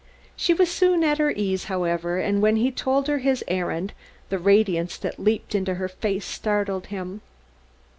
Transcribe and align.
She 0.35 0.51
was 0.55 0.71
soon 0.71 1.03
at 1.03 1.19
her 1.19 1.29
ease, 1.29 1.65
however, 1.65 2.17
and 2.17 2.41
when 2.41 2.55
he 2.55 2.71
told 2.71 3.07
her 3.07 3.19
his 3.19 3.43
errand 3.47 3.93
the 4.29 4.39
radiance 4.39 4.97
that 4.97 5.19
leaped 5.19 5.53
into 5.53 5.75
her 5.75 5.87
face 5.87 6.25
startled 6.25 6.87
him. 6.87 7.21